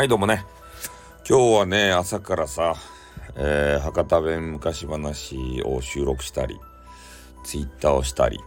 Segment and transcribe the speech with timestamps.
[0.00, 0.46] はいどうもね。
[1.28, 2.74] 今日はね朝からさ、
[3.36, 6.58] えー、博多弁昔話を収録したり
[7.44, 8.40] ツイッターをしたり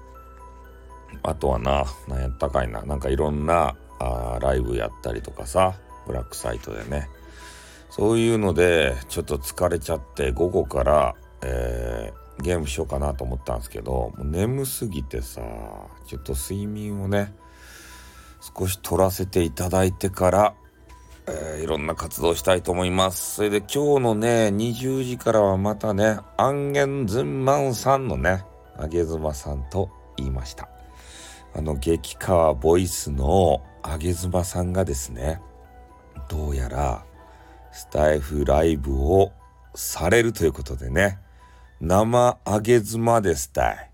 [1.21, 5.76] あとはな何やったかいななんかいろんなあライブやったりとかさ
[6.08, 7.08] ブラックサイトでね。
[7.92, 15.42] そういうのでちょっと疲れちゃって午後から、えー、ゲームしようかなと思ったんですけどもう眠すぎてさ
[16.08, 17.35] ちょっと睡眠をね
[18.41, 20.55] 少し取らせていただいてから
[21.26, 23.36] えー、いろんな活動したいと思います。
[23.36, 28.44] それで今日のね、20時からはまたね、アンゲンズンマンさんのね、
[28.77, 30.68] あげずまさんと言いました。
[31.55, 35.40] あの、激川ボイスのあげずまさんがですね、
[36.27, 37.05] どうやら、
[37.71, 39.32] スタイフライブを
[39.76, 41.20] されるということでね、
[41.80, 43.91] 生あげ妻ですたい。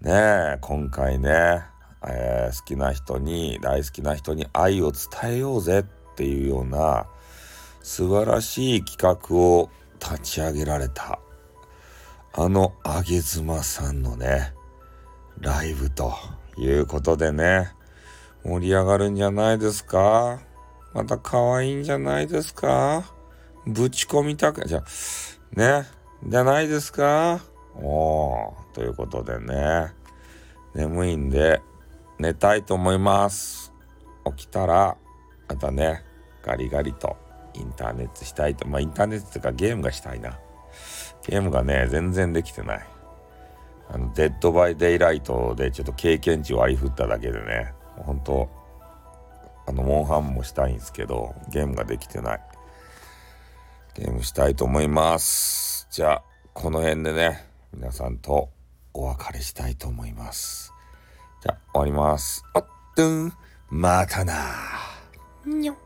[0.00, 1.62] ねえ、今回ね、
[2.06, 5.84] えー、好きな人に、大好きな人に愛を伝えようぜっ
[6.16, 7.06] ていうような
[7.82, 11.20] 素晴らしい企画を立ち上げられた。
[12.34, 14.52] あのあげ妻さんのね
[15.40, 16.12] ライブと
[16.58, 17.70] いうことでね
[18.44, 20.40] 盛り上がるんじゃないですか？
[20.94, 23.04] また可愛いんじゃないですか？
[23.66, 24.84] ぶち込みたく、じゃ、
[25.52, 25.86] ね、
[26.24, 27.40] じゃないですか？
[27.74, 29.92] おー、ということでね、
[30.74, 31.60] 眠いんで
[32.18, 33.72] 寝たいと思います。
[34.36, 34.96] 起きたら、
[35.48, 36.04] またね、
[36.46, 37.16] ガリガリと
[37.54, 38.68] インターネットしたいと。
[38.68, 40.38] まあインターネットとかゲームがしたいな。
[41.26, 42.86] ゲームがね、全然できてない。
[43.88, 48.48] あの、デッドバイデイライトでちょっと経験値割り振っただけでね、本当
[49.66, 52.40] あの、モンハンもしたいんですけど、ゲームができてない。
[53.94, 55.88] ゲームしたいと思います。
[55.90, 56.22] じゃあ、
[56.54, 58.50] この辺でね、皆さんと
[58.92, 60.72] お別れしたいと思います。
[61.42, 62.44] じゃあ、終わります。
[62.54, 63.32] あっとん、
[63.68, 64.34] またな
[65.44, 65.85] にょ。